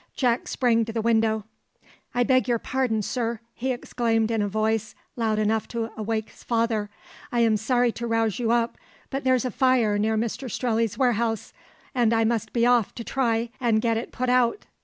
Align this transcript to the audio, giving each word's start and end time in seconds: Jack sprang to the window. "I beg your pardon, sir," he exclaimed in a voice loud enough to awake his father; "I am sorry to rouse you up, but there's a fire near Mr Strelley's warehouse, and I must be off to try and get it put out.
Jack 0.15 0.47
sprang 0.47 0.83
to 0.85 0.91
the 0.91 0.99
window. 1.03 1.43
"I 2.15 2.23
beg 2.23 2.47
your 2.47 2.57
pardon, 2.57 3.03
sir," 3.03 3.39
he 3.53 3.71
exclaimed 3.71 4.31
in 4.31 4.41
a 4.41 4.47
voice 4.47 4.95
loud 5.15 5.37
enough 5.37 5.67
to 5.67 5.91
awake 5.95 6.31
his 6.31 6.43
father; 6.43 6.89
"I 7.31 7.41
am 7.41 7.55
sorry 7.55 7.91
to 7.91 8.07
rouse 8.07 8.39
you 8.39 8.49
up, 8.49 8.79
but 9.11 9.23
there's 9.23 9.45
a 9.45 9.51
fire 9.51 9.99
near 9.99 10.17
Mr 10.17 10.49
Strelley's 10.49 10.97
warehouse, 10.97 11.53
and 11.93 12.13
I 12.13 12.23
must 12.23 12.51
be 12.51 12.65
off 12.65 12.95
to 12.95 13.03
try 13.03 13.51
and 13.59 13.79
get 13.79 13.95
it 13.95 14.11
put 14.11 14.29
out. 14.29 14.65